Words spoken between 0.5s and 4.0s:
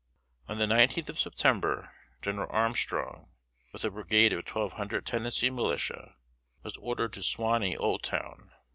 the nineteenth of September, General Armstrong, with a